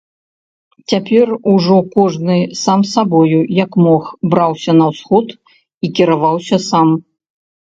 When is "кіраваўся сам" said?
6.01-6.87